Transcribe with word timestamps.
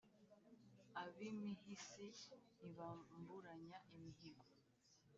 ab'imihisi 1.01 2.07
ntibamburanya 2.55 3.77
imihigo 3.95 4.43